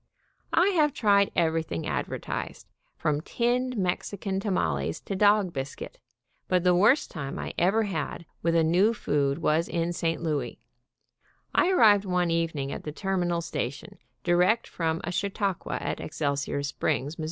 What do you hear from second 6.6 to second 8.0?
the worst time I ever